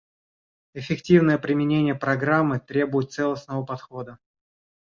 Эффективное 0.73 1.37
применение 1.37 1.93
Программы 1.93 2.59
требует 2.59 3.11
целостного 3.11 3.63
подхода. 3.63 4.17